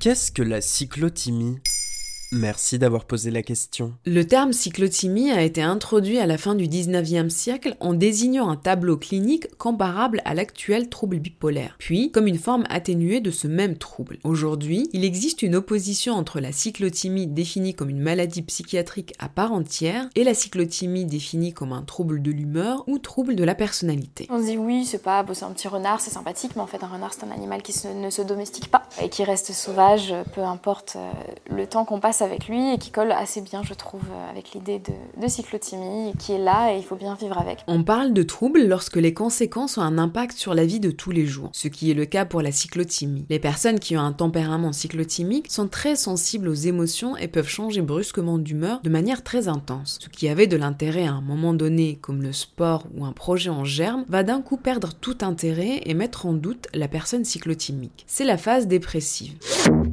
Qu'est-ce 0.00 0.32
que 0.32 0.40
la 0.40 0.62
cyclothymie 0.62 1.58
Merci 2.32 2.78
d'avoir 2.78 3.06
posé 3.06 3.32
la 3.32 3.42
question. 3.42 3.94
Le 4.06 4.24
terme 4.24 4.52
cyclothymie 4.52 5.32
a 5.32 5.42
été 5.42 5.62
introduit 5.62 6.18
à 6.18 6.26
la 6.26 6.38
fin 6.38 6.54
du 6.54 6.68
19e 6.68 7.28
siècle 7.28 7.76
en 7.80 7.92
désignant 7.92 8.48
un 8.48 8.54
tableau 8.54 8.96
clinique 8.96 9.48
comparable 9.58 10.22
à 10.24 10.34
l'actuel 10.34 10.88
trouble 10.88 11.18
bipolaire, 11.18 11.74
puis 11.80 12.12
comme 12.12 12.28
une 12.28 12.38
forme 12.38 12.64
atténuée 12.70 13.18
de 13.20 13.32
ce 13.32 13.48
même 13.48 13.76
trouble. 13.76 14.18
Aujourd'hui, 14.22 14.88
il 14.92 15.04
existe 15.04 15.42
une 15.42 15.56
opposition 15.56 16.14
entre 16.14 16.38
la 16.38 16.52
cyclothymie 16.52 17.26
définie 17.26 17.74
comme 17.74 17.90
une 17.90 18.00
maladie 18.00 18.42
psychiatrique 18.42 19.12
à 19.18 19.28
part 19.28 19.52
entière 19.52 20.08
et 20.14 20.22
la 20.22 20.34
cyclothymie 20.34 21.06
définie 21.06 21.52
comme 21.52 21.72
un 21.72 21.82
trouble 21.82 22.22
de 22.22 22.30
l'humeur 22.30 22.84
ou 22.86 22.98
trouble 22.98 23.34
de 23.34 23.42
la 23.42 23.56
personnalité. 23.56 24.28
On 24.30 24.38
se 24.38 24.44
dit 24.44 24.56
oui, 24.56 24.84
c'est 24.84 25.02
pas, 25.02 25.26
c'est 25.32 25.44
un 25.44 25.50
petit 25.50 25.66
renard, 25.66 26.00
c'est 26.00 26.12
sympathique, 26.12 26.52
mais 26.54 26.62
en 26.62 26.68
fait 26.68 26.84
un 26.84 26.88
renard 26.88 27.12
c'est 27.12 27.24
un 27.24 27.32
animal 27.32 27.62
qui 27.62 27.74
ne 27.88 28.08
se 28.08 28.22
domestique 28.22 28.70
pas 28.70 28.82
et 29.02 29.08
qui 29.08 29.24
reste 29.24 29.50
sauvage, 29.50 30.14
peu 30.32 30.42
importe 30.42 30.94
euh, 30.94 31.10
le 31.50 31.66
temps 31.66 31.84
qu'on 31.84 31.98
passe 31.98 32.19
avec 32.22 32.48
lui 32.48 32.72
et 32.72 32.78
qui 32.78 32.90
colle 32.90 33.12
assez 33.12 33.40
bien, 33.40 33.62
je 33.62 33.74
trouve, 33.74 34.02
euh, 34.10 34.30
avec 34.30 34.52
l'idée 34.52 34.78
de, 34.78 35.22
de 35.22 35.28
cyclothymie, 35.28 36.12
qui 36.18 36.32
est 36.32 36.38
là 36.38 36.74
et 36.74 36.78
il 36.78 36.84
faut 36.84 36.96
bien 36.96 37.14
vivre 37.14 37.38
avec. 37.38 37.58
On 37.66 37.82
parle 37.82 38.12
de 38.12 38.22
troubles 38.22 38.66
lorsque 38.66 38.96
les 38.96 39.14
conséquences 39.14 39.78
ont 39.78 39.82
un 39.82 39.98
impact 39.98 40.36
sur 40.36 40.54
la 40.54 40.64
vie 40.64 40.80
de 40.80 40.90
tous 40.90 41.10
les 41.10 41.26
jours, 41.26 41.50
ce 41.52 41.68
qui 41.68 41.90
est 41.90 41.94
le 41.94 42.06
cas 42.06 42.24
pour 42.24 42.42
la 42.42 42.52
cyclothymie. 42.52 43.26
Les 43.28 43.38
personnes 43.38 43.78
qui 43.78 43.96
ont 43.96 44.00
un 44.00 44.12
tempérament 44.12 44.72
cyclothymique 44.72 45.50
sont 45.50 45.68
très 45.68 45.96
sensibles 45.96 46.48
aux 46.48 46.54
émotions 46.54 47.16
et 47.16 47.28
peuvent 47.28 47.48
changer 47.48 47.82
brusquement 47.82 48.38
d'humeur 48.38 48.80
de 48.82 48.90
manière 48.90 49.22
très 49.22 49.48
intense. 49.48 49.98
Ce 50.02 50.08
qui 50.08 50.28
avait 50.28 50.46
de 50.46 50.56
l'intérêt 50.56 51.06
à 51.06 51.12
un 51.12 51.20
moment 51.20 51.54
donné, 51.54 51.98
comme 52.00 52.22
le 52.22 52.32
sport 52.32 52.84
ou 52.96 53.04
un 53.04 53.12
projet 53.12 53.50
en 53.50 53.64
germe, 53.64 54.04
va 54.08 54.22
d'un 54.22 54.42
coup 54.42 54.56
perdre 54.56 54.92
tout 55.00 55.18
intérêt 55.22 55.80
et 55.84 55.94
mettre 55.94 56.26
en 56.26 56.32
doute 56.32 56.68
la 56.74 56.88
personne 56.88 57.24
cyclothymique. 57.24 58.04
C'est 58.06 58.24
la 58.24 58.36
phase 58.36 58.66
dépressive. 58.66 59.34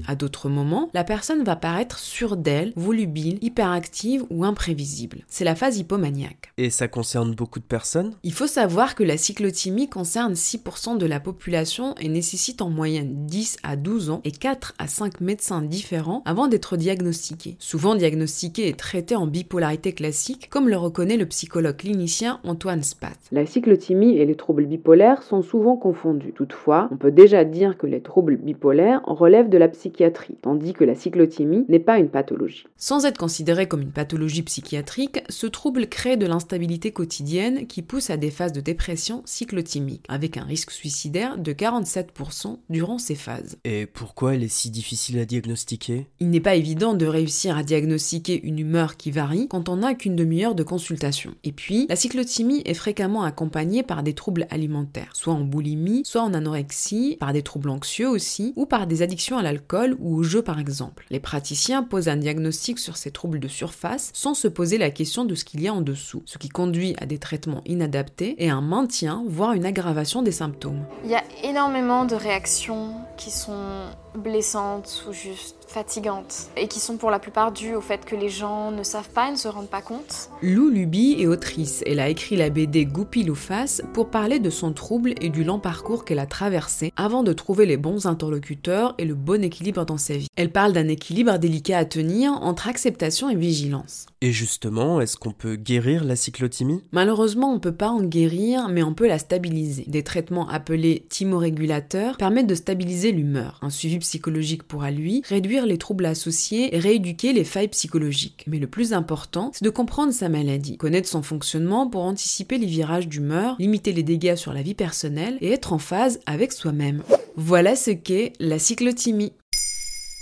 À 0.07 0.15
d'autres 0.15 0.49
moments, 0.49 0.89
la 0.93 1.03
personne 1.03 1.43
va 1.43 1.55
paraître 1.55 1.99
sûre 2.17 2.35
d'elle, 2.35 2.73
volubile, 2.75 3.37
hyperactive 3.43 4.25
ou 4.31 4.43
imprévisible. 4.43 5.19
C'est 5.27 5.45
la 5.45 5.53
phase 5.53 5.77
hypomaniaque. 5.77 6.51
Et 6.57 6.71
ça 6.71 6.87
concerne 6.87 7.35
beaucoup 7.35 7.59
de 7.59 7.63
personnes? 7.63 8.15
Il 8.23 8.33
faut 8.33 8.47
savoir 8.47 8.95
que 8.95 9.03
la 9.03 9.17
cyclothymie 9.17 9.87
concerne 9.87 10.33
6% 10.33 10.97
de 10.97 11.05
la 11.05 11.19
population 11.19 11.93
et 12.01 12.09
nécessite 12.09 12.63
en 12.63 12.71
moyenne 12.71 13.27
10 13.27 13.57
à 13.61 13.75
12 13.75 14.09
ans 14.09 14.21
et 14.23 14.31
4 14.31 14.73
à 14.79 14.87
5 14.87 15.21
médecins 15.21 15.61
différents 15.61 16.23
avant 16.25 16.47
d'être 16.47 16.75
diagnostiqué. 16.75 17.55
Souvent 17.59 17.93
diagnostiqué 17.93 18.67
et 18.67 18.73
traité 18.73 19.15
en 19.15 19.27
bipolarité 19.27 19.93
classique, 19.93 20.49
comme 20.49 20.69
le 20.69 20.77
reconnaît 20.77 21.17
le 21.17 21.27
psychologue 21.27 21.77
clinicien 21.77 22.39
Antoine 22.43 22.81
Spath. 22.81 23.29
La 23.31 23.45
cyclothymie 23.45 24.17
et 24.17 24.25
les 24.25 24.33
troubles 24.35 24.65
bipolaires 24.65 25.21
sont 25.21 25.43
souvent 25.43 25.75
confondus. 25.75 26.33
Toutefois, 26.33 26.89
on 26.91 26.97
peut 26.97 27.11
déjà 27.11 27.45
dire 27.45 27.77
que 27.77 27.85
les 27.85 28.01
troubles 28.01 28.37
bipolaires 28.37 29.03
relèvent 29.05 29.49
de 29.49 29.59
la 29.59 29.67
psychiatrie, 29.67 30.37
tandis 30.41 30.73
que 30.73 30.83
la 30.83 30.95
cyclothymie 30.95 31.65
n'est 31.69 31.77
pas 31.77 31.99
une 31.99 32.06
pathologie. 32.09 32.65
Sans 32.77 33.05
être 33.05 33.17
considéré 33.17 33.67
comme 33.67 33.81
une 33.81 33.91
pathologie 33.91 34.43
psychiatrique, 34.43 35.23
ce 35.29 35.47
trouble 35.47 35.87
crée 35.87 36.17
de 36.17 36.25
l'instabilité 36.25 36.91
quotidienne 36.91 37.67
qui 37.67 37.81
pousse 37.81 38.09
à 38.09 38.17
des 38.17 38.31
phases 38.31 38.53
de 38.53 38.61
dépression 38.61 39.21
cyclothymique, 39.25 40.05
avec 40.07 40.37
un 40.37 40.43
risque 40.43 40.71
suicidaire 40.71 41.37
de 41.37 41.53
47% 41.53 42.57
durant 42.69 42.97
ces 42.97 43.15
phases. 43.15 43.57
Et 43.63 43.85
pourquoi 43.85 44.35
elle 44.35 44.43
est 44.43 44.47
si 44.47 44.69
difficile 44.69 45.19
à 45.19 45.25
diagnostiquer? 45.25 46.07
Il 46.19 46.29
n'est 46.29 46.39
pas 46.39 46.55
évident 46.55 46.93
de 46.93 47.05
réussir 47.05 47.57
à 47.57 47.63
diagnostiquer 47.63 48.41
une 48.43 48.59
humeur 48.59 48.97
qui 48.97 49.11
varie 49.11 49.47
quand 49.47 49.69
on 49.69 49.77
n'a 49.77 49.93
qu'une 49.93 50.15
demi-heure 50.15 50.55
de 50.55 50.63
consultation. 50.63 51.33
Et 51.43 51.51
puis, 51.51 51.87
la 51.89 51.95
cyclothymie 51.95 52.61
est 52.65 52.73
fréquemment 52.73 53.23
accompagnée 53.23 53.83
par 53.83 54.03
des 54.03 54.13
troubles 54.13 54.47
alimentaires, 54.49 55.11
soit 55.13 55.33
en 55.33 55.41
boulimie, 55.41 56.01
soit 56.05 56.21
en 56.21 56.33
anorexie, 56.33 57.17
par 57.19 57.33
des 57.33 57.43
troubles 57.43 57.69
anxieux 57.69 58.09
aussi, 58.09 58.53
ou 58.55 58.65
par 58.65 58.87
des 58.87 59.01
addictions 59.01 59.37
à 59.37 59.43
l'alcool 59.43 59.95
ou 59.99 60.15
au 60.15 60.23
jeu 60.23 60.41
par 60.41 60.59
exemple. 60.59 61.05
Les 61.09 61.19
praticiens 61.19 61.83
un 62.05 62.17
diagnostic 62.17 62.79
sur 62.79 62.97
ces 62.97 63.11
troubles 63.11 63.39
de 63.39 63.47
surface 63.47 64.11
sans 64.13 64.33
se 64.33 64.47
poser 64.47 64.77
la 64.77 64.91
question 64.91 65.25
de 65.25 65.35
ce 65.35 65.43
qu'il 65.43 65.61
y 65.61 65.67
a 65.67 65.73
en 65.73 65.81
dessous, 65.81 66.21
ce 66.25 66.37
qui 66.37 66.49
conduit 66.49 66.95
à 66.99 67.05
des 67.05 67.17
traitements 67.17 67.61
inadaptés 67.65 68.35
et 68.37 68.49
un 68.49 68.61
maintien, 68.61 69.23
voire 69.27 69.53
une 69.53 69.65
aggravation 69.65 70.21
des 70.21 70.31
symptômes. 70.31 70.85
Il 71.03 71.09
y 71.09 71.15
a 71.15 71.23
énormément 71.43 72.05
de 72.05 72.15
réactions 72.15 72.93
qui 73.17 73.31
sont 73.31 73.87
blessantes 74.17 75.05
ou 75.07 75.13
juste 75.13 75.55
fatigantes 75.67 76.49
et 76.55 76.67
qui 76.67 76.79
sont 76.79 76.97
pour 76.97 77.11
la 77.11 77.19
plupart 77.19 77.51
dues 77.51 77.75
au 77.75 77.81
fait 77.81 78.05
que 78.05 78.15
les 78.15 78.29
gens 78.29 78.71
ne 78.71 78.83
savent 78.83 79.09
pas 79.09 79.27
et 79.27 79.31
ne 79.31 79.37
se 79.37 79.47
rendent 79.47 79.69
pas 79.69 79.81
compte. 79.81 80.29
Lou 80.41 80.69
Luby 80.69 81.17
est 81.19 81.27
autrice. 81.27 81.83
Elle 81.85 81.99
a 81.99 82.09
écrit 82.09 82.35
la 82.35 82.49
BD 82.49 82.85
Goupil 82.85 83.29
ou 83.29 83.35
face 83.35 83.81
pour 83.93 84.09
parler 84.09 84.39
de 84.39 84.49
son 84.49 84.73
trouble 84.73 85.13
et 85.21 85.29
du 85.29 85.43
lent 85.43 85.59
parcours 85.59 86.05
qu'elle 86.05 86.19
a 86.19 86.25
traversé 86.25 86.93
avant 86.95 87.23
de 87.23 87.33
trouver 87.33 87.65
les 87.65 87.77
bons 87.77 88.05
interlocuteurs 88.05 88.95
et 88.97 89.05
le 89.05 89.15
bon 89.15 89.43
équilibre 89.43 89.85
dans 89.85 89.97
sa 89.97 90.15
vie. 90.17 90.27
Elle 90.35 90.51
parle 90.51 90.73
d'un 90.73 90.87
équilibre 90.87 91.37
délicat 91.37 91.79
à 91.79 91.85
tenir 91.85 92.31
entre 92.31 92.67
acceptation 92.67 93.29
et 93.29 93.35
vigilance. 93.35 94.05
Et 94.21 94.31
justement, 94.31 94.99
est-ce 94.99 95.17
qu'on 95.17 95.31
peut 95.31 95.55
guérir 95.55 96.03
la 96.03 96.15
cyclothymie 96.15 96.83
Malheureusement, 96.91 97.53
on 97.53 97.59
peut 97.59 97.75
pas 97.75 97.89
en 97.89 98.01
guérir, 98.01 98.67
mais 98.67 98.81
on 98.81 98.93
peut 98.93 99.07
la 99.07 99.19
stabiliser. 99.19 99.85
Des 99.87 100.03
traitements 100.03 100.49
appelés 100.49 101.05
thymorégulateurs 101.09 102.17
permettent 102.17 102.47
de 102.47 102.55
stabiliser 102.55 103.11
l'humeur. 103.11 103.59
Un 103.61 103.69
suivi 103.69 103.99
psychologique 104.07 104.63
pourra 104.63 104.91
lui 104.91 105.21
réduire 105.27 105.65
les 105.65 105.77
troubles 105.77 106.05
associés 106.05 106.75
et 106.75 106.79
rééduquer 106.79 107.33
les 107.33 107.43
failles 107.43 107.67
psychologiques. 107.67 108.45
Mais 108.47 108.59
le 108.59 108.67
plus 108.67 108.93
important, 108.93 109.51
c'est 109.53 109.65
de 109.65 109.69
comprendre 109.69 110.13
sa 110.13 110.29
maladie, 110.29 110.77
connaître 110.77 111.09
son 111.09 111.21
fonctionnement 111.21 111.89
pour 111.89 112.03
anticiper 112.03 112.57
les 112.57 112.65
virages 112.65 113.07
d'humeur, 113.07 113.55
limiter 113.59 113.91
les 113.91 114.03
dégâts 114.03 114.35
sur 114.35 114.53
la 114.53 114.61
vie 114.61 114.75
personnelle 114.75 115.37
et 115.41 115.51
être 115.51 115.73
en 115.73 115.77
phase 115.77 116.19
avec 116.25 116.53
soi-même. 116.53 117.03
Voilà 117.35 117.75
ce 117.75 117.91
qu'est 117.91 118.33
la 118.39 118.59
cyclothymie. 118.59 119.33